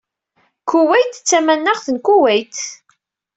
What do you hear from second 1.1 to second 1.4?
d